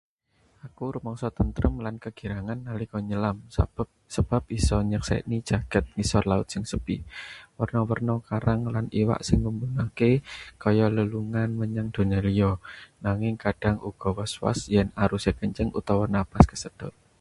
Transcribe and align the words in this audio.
Aku 0.67 0.83
rumangsa 0.97 1.27
tentrem 1.39 1.73
lan 1.85 1.95
kegirangan 2.03 2.59
nalika 2.67 2.97
nyelam. 3.09 3.37
Sebab 4.15 4.41
iso 4.57 4.77
nyekseni 4.89 5.37
jagad 5.49 5.83
ngisor 5.95 6.23
laut 6.31 6.47
sing 6.53 6.63
sepi, 6.71 6.95
werna-werna 7.57 8.15
karang 8.29 8.61
lan 8.75 8.85
iwak 9.01 9.19
sing 9.27 9.37
nggumunake, 9.41 10.11
kaya 10.63 10.85
lelungan 10.97 11.49
menyang 11.59 11.87
donya 11.95 12.19
liya. 12.27 12.51
Nanging 13.05 13.35
kadang 13.45 13.77
uga 13.89 14.09
was-was 14.17 14.59
yen 14.75 14.87
aruse 15.03 15.31
kenceng 15.39 15.69
utawa 15.79 16.03
napas 16.15 16.43
kesedot. 16.51 16.93